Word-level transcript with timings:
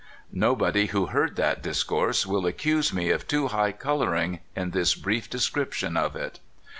No 0.33 0.55
body 0.55 0.87
who 0.87 1.05
heard 1.05 1.35
that 1.35 1.61
discourse 1.61 2.25
will 2.25 2.47
accuse 2.47 2.91
me 2.91 3.11
of 3.11 3.27
too 3.27 3.49
high 3.49 3.71
coloring 3.71 4.39
in 4.55 4.71
this 4.71 4.95
brief 4.95 5.29
description 5.29 5.95
of 5.95 6.15
it. 6.15 6.39